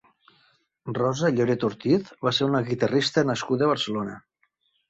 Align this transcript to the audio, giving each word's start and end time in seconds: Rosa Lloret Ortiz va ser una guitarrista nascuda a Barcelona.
Rosa 0.97 1.29
Lloret 1.35 1.67
Ortiz 1.69 2.09
va 2.29 2.33
ser 2.39 2.47
una 2.53 2.65
guitarrista 2.71 3.25
nascuda 3.31 3.69
a 3.69 3.73
Barcelona. 3.75 4.19